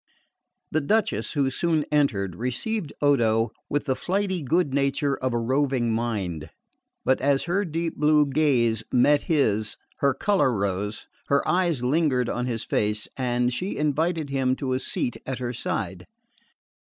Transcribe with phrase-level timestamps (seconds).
[0.71, 5.93] The Duchess, who soon entered, received Odo with the flighty good nature of a roving
[5.93, 6.49] mind;
[7.05, 12.47] but as her deep blue gaze met his her colour rose, her eyes lingered on
[12.47, 16.07] his face, and she invited him to a seat at her side.